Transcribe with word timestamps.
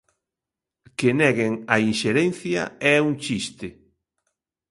Que 0.97 1.09
neguen 1.19 1.53
a 1.73 1.75
inxerencia 1.89 2.61
é 2.93 2.95
un 3.07 3.13
chiste. 3.23 3.67